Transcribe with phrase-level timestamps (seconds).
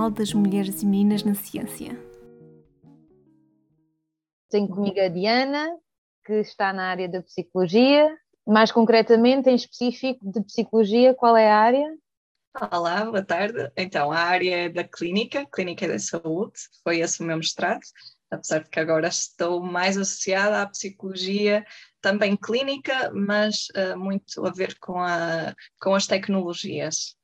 [0.00, 1.98] Internacional das Mulheres e Meninas na Ciência.
[4.48, 5.76] Tenho comigo a Diana,
[6.24, 8.08] que está na área da psicologia.
[8.46, 11.86] Mais concretamente, em específico de psicologia, qual é a área?
[12.72, 13.70] Olá, boa tarde.
[13.76, 17.80] Então, a área é da clínica, clínica da saúde, foi esse o meu mestrado,
[18.30, 21.64] apesar de que agora estou mais associada à psicologia,
[22.00, 27.19] também clínica, mas uh, muito a ver com, a, com as tecnologias.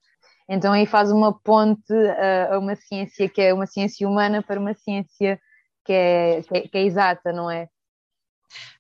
[0.49, 4.61] Então aí faz uma ponte uh, a uma ciência que é uma ciência humana para
[4.61, 5.41] uma ciência
[5.85, 7.69] que é, que é, que é exata, não é?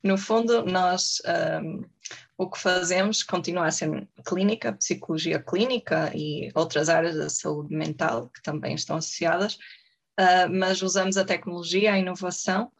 [0.02, 1.20] No fundo, nós
[1.62, 1.84] um,
[2.38, 8.28] o que fazemos continua a ser clínica, psicologia clínica e outras áreas da saúde mental
[8.28, 9.54] que também estão associadas,
[10.20, 12.70] uh, mas usamos a tecnologia, a inovação,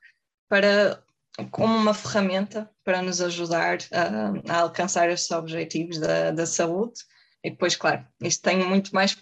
[0.49, 1.03] para
[1.51, 7.01] como uma ferramenta para nos ajudar a, a alcançar estes objetivos da, da, saúde.
[7.47, 9.17] E depois, claro, isto tem muito mais,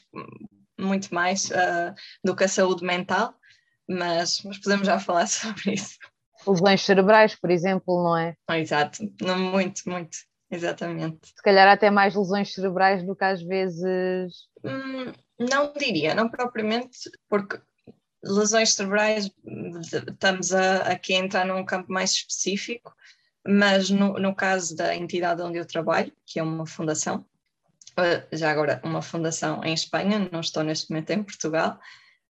[0.78, 1.94] muito mais uh,
[2.24, 3.34] do que a saúde mental,
[3.88, 5.98] mas, mas podemos já falar sobre isso
[6.46, 8.36] lesões cerebrais, por exemplo, não é?
[8.58, 10.18] exato, não, muito, muito,
[10.50, 11.28] exatamente.
[11.28, 14.48] Se calhar até mais lesões cerebrais do que às vezes.
[14.64, 17.60] Hum, não diria, não propriamente, porque
[18.22, 19.30] lesões cerebrais
[20.08, 22.94] estamos a, aqui a entrar num campo mais específico,
[23.46, 27.24] mas no, no caso da entidade onde eu trabalho, que é uma fundação,
[28.32, 31.78] já agora uma fundação em Espanha, não estou neste momento em Portugal,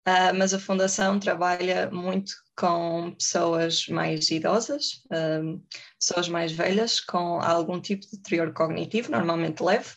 [0.06, 5.62] Uh, mas a Fundação trabalha muito com pessoas mais idosas, um,
[5.98, 9.92] pessoas mais velhas, com algum tipo de deterioro cognitivo, normalmente leve,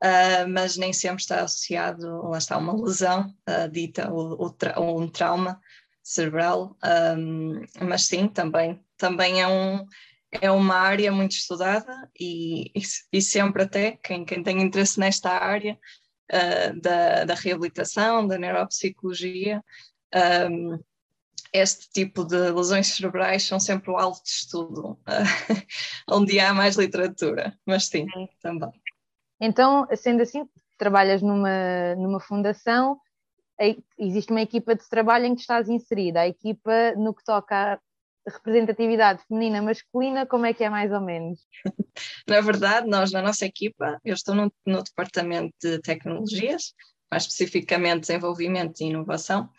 [0.00, 4.78] uh, mas nem sempre está associado, lá está, uma lesão uh, dita, ou, ou, tra
[4.78, 5.60] ou, um trauma
[6.04, 6.76] cerebral,
[7.18, 9.84] um, mas sim, também, também é, um,
[10.40, 12.72] é uma área muito estudada e,
[13.12, 15.78] e, sempre até, quem, quem tem interesse nesta área,
[16.32, 19.62] uh, da, da, reabilitação, da neuropsicologia.
[20.50, 20.78] Um,
[21.52, 24.98] este tipo de lesões cerebrais são sempre o alvo de estudo, uh,
[26.10, 28.06] onde há mais literatura, mas sim,
[28.40, 28.70] também.
[29.38, 30.48] Então, sendo assim,
[30.78, 32.98] trabalhas numa, numa fundação,
[33.98, 36.20] existe uma equipa de trabalho em que estás inserida.
[36.20, 37.78] A equipa, no que toca
[38.26, 41.40] representatividade feminina masculina, como é que é mais ou menos?
[42.28, 46.74] Na verdade, nós na nossa equipa, eu estou no, no departamento de tecnologias,
[47.10, 49.50] mais especificamente desenvolvimento e inovação,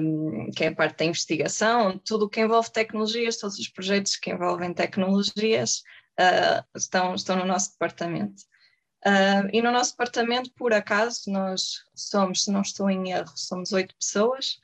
[0.00, 4.16] um, que é a parte da investigação, tudo o que envolve tecnologias, todos os projetos
[4.16, 5.82] que envolvem tecnologias
[6.18, 8.42] uh, estão, estão no nosso departamento.
[9.06, 13.72] Uh, e no nosso departamento, por acaso, nós somos, se não estou em erro, somos
[13.72, 14.58] oito pessoas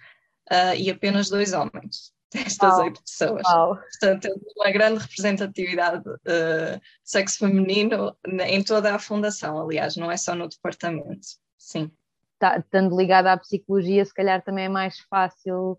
[0.51, 3.43] uh, e apenas dois homens destas oito pessoas.
[3.43, 8.15] Portanto, temos uma grande representatividade uh, sexo feminino
[8.47, 11.27] em toda a fundação, aliás, não é só no departamento.
[11.57, 11.91] Sim.
[12.39, 15.79] Tá, estando ligada à psicologia, se calhar também é mais fácil,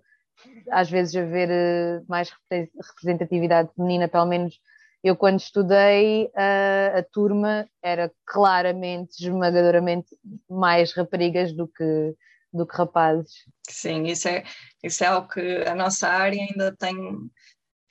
[0.71, 2.31] às vezes, haver uh, mais
[2.79, 4.59] representatividade feminina, pelo menos.
[5.03, 10.07] Eu, quando estudei, uh, a turma era claramente, esmagadoramente
[10.49, 12.15] mais raparigas do que,
[12.55, 13.31] do que rapazes.
[13.69, 14.43] Sim, isso é,
[14.83, 16.95] isso é algo que a nossa área ainda tem,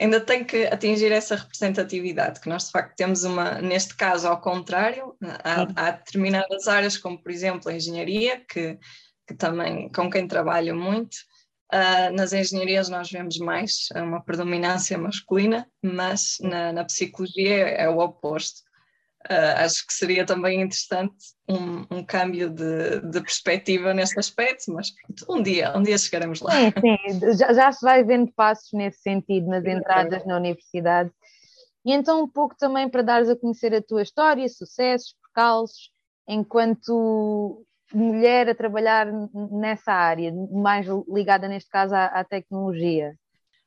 [0.01, 4.41] ainda tem que atingir essa representatividade, que nós de facto temos uma, neste caso ao
[4.41, 8.79] contrário, há, há determinadas áreas, como por exemplo a engenharia, que,
[9.27, 11.17] que também com quem trabalho muito,
[11.73, 17.89] Uh, nas engenharias nós vemos mais uma predominância masculina, mas na, na psicologia é, é
[17.89, 18.61] o oposto.
[19.31, 21.15] Uh, acho que seria também interessante
[21.49, 26.43] um, um câmbio de, de, perspectiva nesse aspecto, mas pronto, um dia, um dia chegaremos
[26.43, 26.53] lá.
[26.53, 31.11] Sim, sim, já, já se vai vendo passos nesse sentido nas entradas na universidade.
[31.87, 35.91] E então um pouco também para dares a conhecer a tua história, sucessos, percalços,
[36.29, 37.65] enquanto
[37.95, 39.07] mulher a trabalhar
[39.51, 43.15] nessa área, mais ligada neste caso à, à tecnologia.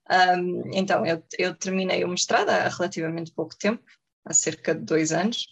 [0.09, 3.83] Um, então, eu, eu terminei o mestrado há relativamente pouco tempo,
[4.27, 5.47] há cerca de dois anos,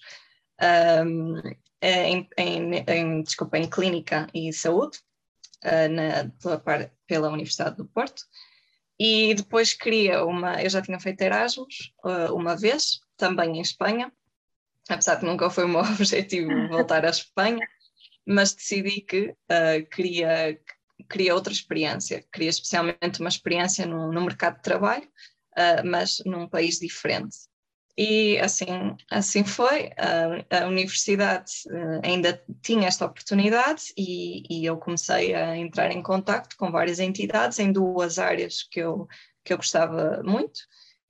[1.05, 1.41] um,
[1.81, 4.99] em, em, em, desculpa, em Clínica e Saúde,
[5.63, 8.23] uh, na, pela, pela, Universidade do Porto,
[8.99, 14.11] e depois queria uma, eu já tinha feito Erasmus uh, uma vez, também em Espanha,
[14.89, 17.65] apesar de nunca foi o meu objetivo voltar à Espanha,
[18.25, 20.59] mas decidi que uh, queria,
[21.09, 25.07] queria outra experiência, queria especialmente uma experiência no, no mercado de trabalho,
[25.85, 27.37] mas num país diferente.
[27.97, 29.89] E assim, assim foi.
[29.97, 36.57] A, universidade uh, ainda tinha esta oportunidade e, e, eu comecei a entrar em contato
[36.57, 39.07] com várias entidades em duas áreas que eu,
[39.43, 40.59] que eu gostava muito,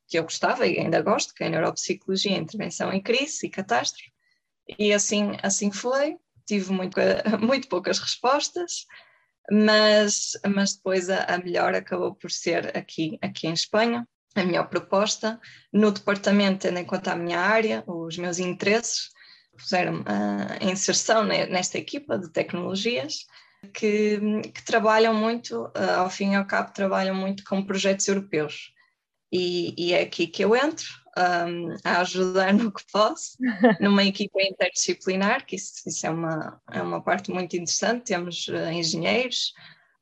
[0.08, 4.12] que eu gostava e ainda gosto, que é a neuropsicologia, intervenção em crise e catástrofe.
[4.78, 6.18] E assim, assim foi.
[6.46, 6.98] Tive muito,
[7.42, 8.86] muito poucas respostas.
[9.52, 14.68] mas, mas depois a, a melhor acabou por ser aqui, aqui em Espanha, a melhor
[14.68, 15.40] proposta.
[15.72, 19.10] No departamento, tendo em conta a minha área, os meus interesses,
[19.58, 23.26] puseram a inserção nesta equipa de tecnologias
[23.74, 24.20] que,
[24.54, 28.74] que trabalham muito, ao fim e ao cabo, trabalham muito com projetos europeus.
[29.32, 30.86] E, e é aqui que eu entro,
[31.18, 33.38] um, a ajudar no que posso,
[33.80, 38.06] numa equipa interdisciplinar, que isso, isso, é, uma, é uma parte muito interessante.
[38.06, 39.54] Temos uh, engenheiros,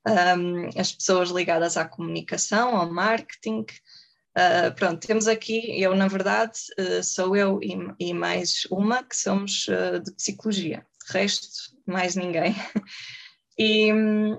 [0.08, 3.66] um, as pessoas ligadas à comunicação, ao marketing.
[4.36, 9.16] Uh, pronto, temos aqui, eu na verdade uh, sou eu e, e, mais uma que
[9.16, 9.68] somos
[10.04, 11.48] de psicologia, de resto,
[11.86, 12.56] mais ninguém.
[13.58, 13.92] E,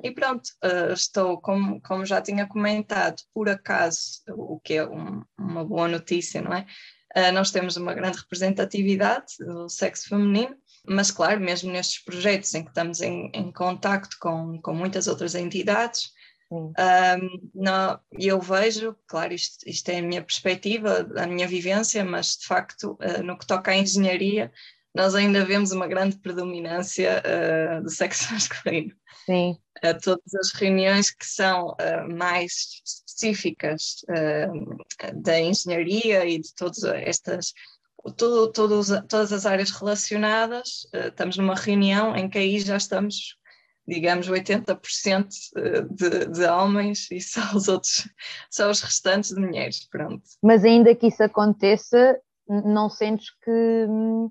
[0.03, 5.23] e, pronto, uh, estou, como, como já tinha comentado, por acaso, o que é um,
[5.39, 6.67] uma boa notícia, não é?
[7.17, 12.65] Uh, nós temos uma grande representatividade do sexo feminino, mas claro, mesmo nestes projetos em
[12.65, 16.11] que estamos em, em contacto com, com muitas outras entidades,
[16.57, 22.37] um, não, eu vejo, claro, isto, isto é a minha perspectiva, a minha vivência, mas
[22.37, 24.53] de facto, uh, no que toca à engenharia,
[24.95, 28.95] nós ainda vemos uma grande predominância uh, do sexo masculino.
[29.27, 29.59] Sim.
[29.85, 34.05] Uh, todas as reuniões que são uh, mais específicas
[35.15, 37.53] da engenharia e de todas estas,
[38.17, 43.37] todo, todos, todas as áreas relacionadas, estamos numa reunião em que aí já estamos
[43.87, 45.29] digamos, 80%
[45.91, 48.09] de, de homens e só os outros,
[48.51, 50.23] só os restantes de mulheres, pronto.
[50.43, 54.31] Mas ainda que isso aconteça, não sentes que hum,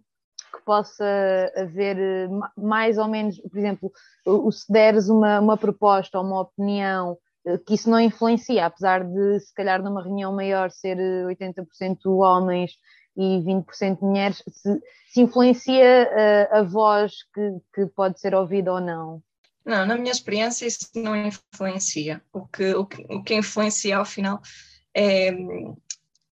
[0.66, 3.92] possa haver eh, mais ou menos, por exemplo,
[4.52, 9.40] se deres uma, uma proposta ou uma opinião eh, que isso não influencia, apesar de
[9.40, 11.66] se calhar numa reunião maior ser 80%
[12.06, 12.72] eh, homens
[13.16, 16.10] e 20% mulheres, se, se influencia
[16.52, 19.22] a, a voz que, que pode ser ouvida ou não?
[19.66, 22.22] Não, na minha experiência isso não influencia.
[22.34, 24.42] O que, o que, o que influencia ao final
[24.94, 25.32] é,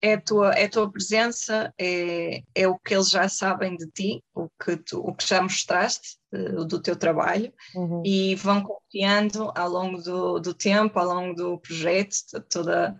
[0.00, 3.86] é a tua, é a tua presença, é, é o que eles já sabem de
[3.90, 8.02] ti, o que, tu, o que já mostraste uh, do teu trabalho uhum.
[8.04, 12.16] e vão confiando ao longo do, do tempo, ao longo do projeto,
[12.48, 12.98] toda,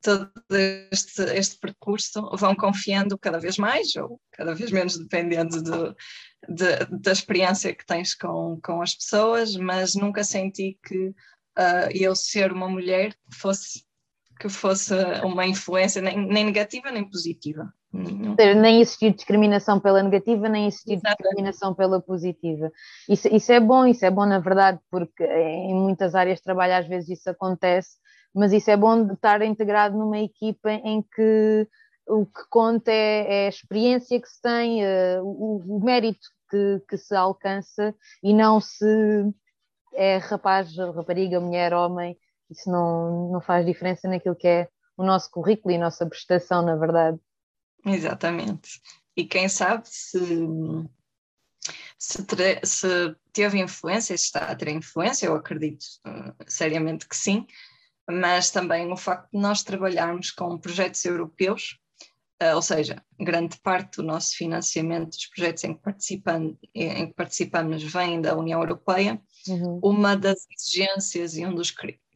[0.00, 0.30] todo
[0.90, 5.96] este, este percurso, vão confiando cada vez mais ou cada vez menos, dependendo do,
[6.48, 12.14] de, da experiência que tens com, com as pessoas, mas nunca senti que uh, eu
[12.14, 13.84] ser uma mulher fosse
[14.38, 17.70] que fosse uma influência nem, nem negativa nem positiva.
[17.92, 22.70] Nem existir discriminação pela negativa, nem existir discriminação pela positiva.
[23.08, 26.74] Isso, isso é bom, isso é bom na verdade, porque em muitas áreas de trabalho
[26.74, 27.98] às vezes isso acontece,
[28.34, 31.68] mas isso é bom de estar integrado numa equipa em que
[32.06, 36.82] o que conta é, é a experiência que se tem, uh, o, o, mérito que,
[36.88, 39.32] que se alcança e não se
[39.94, 42.16] é rapaz, rapariga, mulher, homem,
[42.50, 46.62] isso não, não faz diferença naquilo que é o nosso currículo e a nossa prestação,
[46.62, 47.18] na verdade.
[47.84, 48.80] Exatamente.
[49.16, 50.18] E quem sabe se,
[51.98, 52.26] se,
[52.62, 57.46] se teve influência, se está a ter influência, eu acredito uh, seriamente que sim,
[58.10, 61.78] mas também o facto de nós trabalharmos com projetos europeus,
[62.42, 67.14] uh, ou seja, grande parte do nosso financiamento dos projetos em que, participamos, em que
[67.14, 69.80] participamos vem da União Europeia, uhum.
[69.82, 71.74] uma das exigências e um dos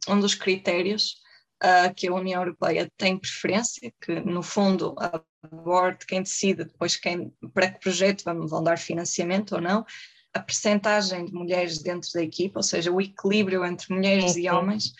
[0.08, 1.16] um dos critérios
[1.62, 6.96] uh, que a União Europeia tem preferência, que no fundo a board, quem decide depois
[6.96, 9.84] quem, para que projeto vão, vão dar financiamento ou não,
[10.32, 14.42] a percentagem de mulheres dentro da equipa, ou seja, o equilíbrio entre mulheres sim.
[14.42, 14.92] e homens,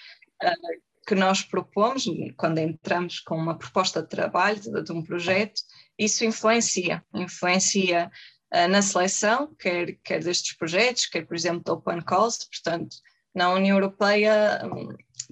[1.07, 5.61] que nós propomos quando entramos com uma proposta de trabalho, de, de um projeto,
[5.99, 8.11] isso influencia, influencia
[8.53, 12.97] uh, na seleção, quer, quer destes projetos, quer, por exemplo, do Open Calls, portanto,
[13.35, 14.89] na União Europeia hum,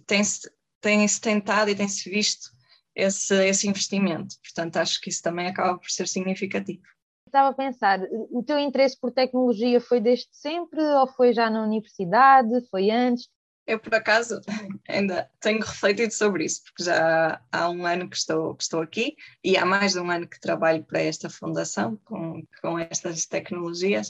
[0.07, 2.51] tem-se tem -se tentado e tem-se visto
[2.95, 4.35] esse, esse investimento.
[4.43, 6.83] Portanto, acho que isso também acaba por ser significativo.
[7.27, 11.63] Estava a pensar, o teu interesse por tecnologia foi desde sempre ou foi já na
[11.63, 12.69] universidade?
[12.69, 13.29] Foi antes?
[13.67, 14.41] Eu, por acaso,
[14.89, 19.17] ainda tenho refletido sobre isso, porque já há um ano que estou, que estou aqui
[19.43, 24.09] e há mais de um ano que trabalho para esta fundação com, com estas tecnologias.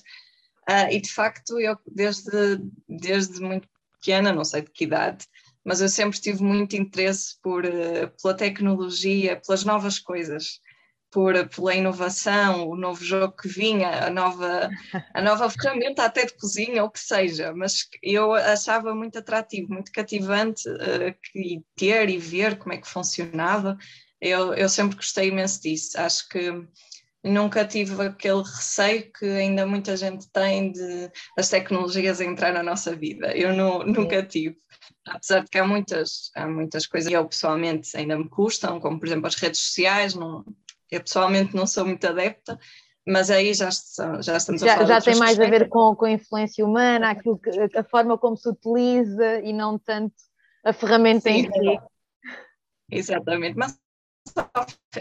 [0.68, 5.26] Uh, e, de facto, eu, desde, desde muito pequena, não sei de que idade,
[5.64, 10.61] mas eu sempre tive muito interesse por, eh, pela tecnologia, pelas novas coisas,
[11.12, 14.71] por, pela inovação, o novo jogo que vinha, a nova,
[15.14, 19.92] a nova ferramenta até de cozinha, ou que seja, mas eu achava muito atrativo, muito
[19.92, 23.76] cativante uh, que, ter e ver como é que funcionava.
[24.21, 26.00] Eu, eu sempre gostei imenso disso.
[26.00, 26.66] Acho que
[27.23, 32.97] nunca tive aquele receio que ainda muita gente tem de as tecnologias entrar na nossa
[32.97, 33.37] vida.
[33.37, 34.57] Eu não, nunca tive.
[35.07, 38.99] Apesar de que há muitas, há muitas coisas que eu pessoalmente ainda me custam, como
[38.99, 40.45] por exemplo as redes sociais, não,
[40.92, 42.58] eu pessoalmente não sou muito adepta,
[43.06, 43.70] mas aí já,
[44.20, 47.11] já estamos a já, falar Já tem mais a ver com, com a influência humana,
[47.11, 50.14] aquilo que, a forma como se utiliza e não tanto
[50.62, 51.80] a ferramenta Sim, em si.
[52.90, 53.76] Exatamente, mas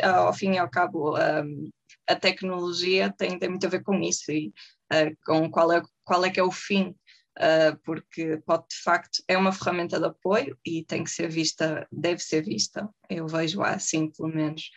[0.01, 1.69] ao, ao fim e ao cabo um,
[2.07, 4.47] a tecnologia tem, tem muito a ver com isso e
[4.93, 6.95] uh, com qual é, qual é que é o fim,
[7.37, 11.85] uh, porque pode de facto é uma ferramenta de apoio e tem que ser vista,
[11.91, 14.71] deve ser vista, eu vejo assim pelo menos.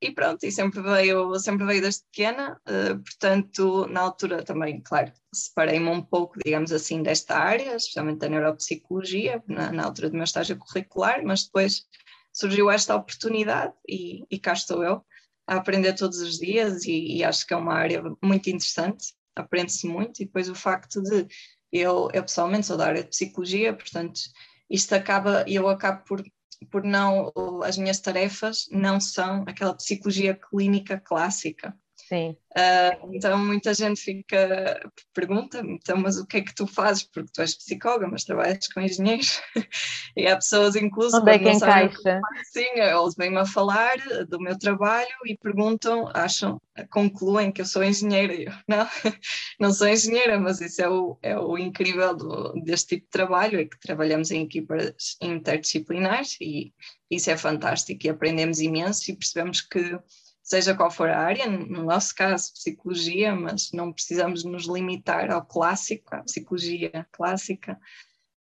[0.00, 5.12] E pronto, e sempre veio, sempre veio desde pequena, uh, portanto, na altura também, claro,
[5.32, 10.24] separei-me um pouco, digamos assim, desta área, especialmente da neuropsicologia, na, na altura do meu
[10.24, 11.86] estágio curricular, mas depois
[12.32, 15.04] surgiu esta oportunidade e, e cá estou eu
[15.46, 19.86] a aprender todos os dias e, e acho que é uma área muito interessante, aprende-se
[19.86, 21.26] muito e depois o facto de
[21.72, 24.20] eu, eu pessoalmente sou da área de psicologia, portanto
[24.68, 26.24] isto acaba, eu acabo por
[26.70, 27.32] por não,
[27.64, 31.76] as minhas tarefas não são aquela psicologia clínica clássica.
[32.08, 32.36] Sim.
[32.56, 34.78] Uh, então muita gente fica,
[35.12, 37.02] pergunta-me, então, mas o que é que tu fazes?
[37.02, 39.40] Porque tu és psicóloga, mas trabalhas com engenheiros.
[40.16, 42.20] e há pessoas, incluso, Onde é que encaixa?
[42.44, 43.96] Sim, eles vêm-me a falar
[44.28, 48.34] do meu trabalho e perguntam, acham, concluem que eu sou engenheira.
[48.34, 48.86] Eu, não,
[49.58, 53.60] não sou engenheira, mas isso é o, é o incrível do, deste tipo de trabalho,
[53.60, 56.72] é que trabalhamos em equipas interdisciplinares e
[57.10, 59.98] isso é fantástico e aprendemos imenso e percebemos que
[60.44, 65.44] seja qual for a área, no nosso caso, psicologia, mas não precisamos nos limitar ao
[65.44, 67.78] clássico, à psicologia clássica,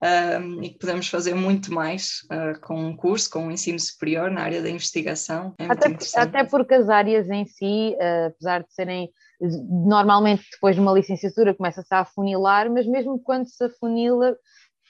[0.03, 4.31] um, e que podemos fazer muito mais uh, com um curso, com um ensino superior
[4.31, 5.55] na área da investigação.
[5.59, 10.81] É até, até porque as áreas em si, uh, apesar de serem normalmente depois de
[10.81, 14.37] uma licenciatura começa-se a afunilar, mas mesmo quando se afunila,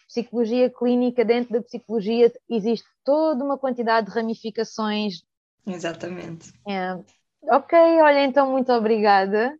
[0.08, 5.22] psicologia clínica, dentro da psicologia existe toda uma quantidade de ramificações
[5.66, 6.52] Exatamente.
[6.68, 6.98] É.
[7.42, 9.56] Ok, olha, então muito obrigada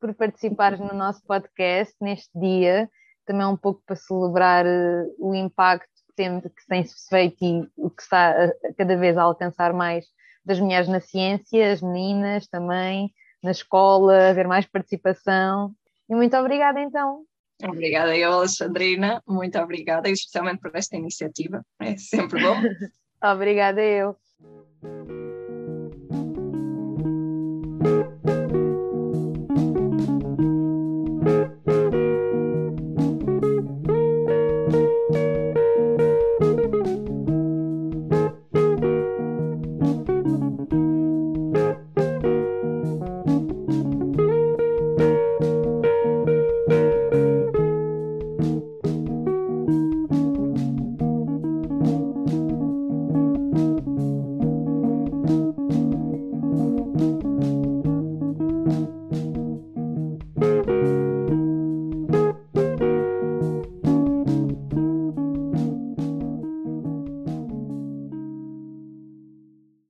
[0.00, 2.88] por participares no nosso podcast neste dia,
[3.24, 7.90] também um pouco para celebrar uh, o impacto que tem, que tem feito e o
[7.90, 10.04] que está cada vez a alcançar mais
[10.44, 13.12] das mulheres na ciência, as meninas também,
[13.42, 15.72] na escola, haver mais participação.
[16.08, 17.24] E muito obrigada então.
[17.64, 22.54] Obrigada eu, Alexandrina, muito obrigada, especialmente por esta iniciativa, é sempre bom.
[23.32, 24.14] obrigada eu.